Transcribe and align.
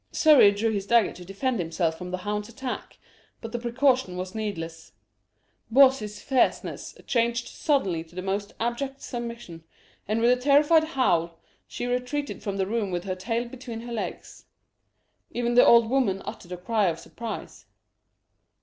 Surrey 0.11 0.49
drew 0.49 0.71
his 0.71 0.87
dagger 0.87 1.13
to 1.13 1.23
defend 1.23 1.59
himself 1.59 1.95
from 1.95 2.09
the 2.09 2.17
hound's 2.17 2.49
attack, 2.49 2.97
but 3.39 3.51
the 3.51 3.59
precaution 3.59 4.17
was 4.17 4.33
needless. 4.33 4.93
Bawsey's 5.71 6.19
fierceness 6.19 6.97
changed 7.05 7.47
suddenly 7.47 8.03
to 8.05 8.15
the 8.15 8.23
most 8.23 8.51
abject 8.59 9.03
submission, 9.03 9.63
and 10.07 10.19
with 10.19 10.31
a 10.31 10.41
terrified 10.41 10.85
howl, 10.85 11.39
she 11.67 11.85
retreated 11.85 12.41
from 12.41 12.57
the 12.57 12.65
room 12.65 12.89
with' 12.89 13.03
her 13.03 13.13
tail 13.13 13.47
between 13.47 13.81
her 13.81 13.93
legs. 13.93 14.45
Even 15.29 15.53
the 15.53 15.63
old 15.63 15.87
woman 15.87 16.23
uttered 16.25 16.51
a 16.51 16.57
cry 16.57 16.85
of 16.87 16.97
surprise. 16.97 17.67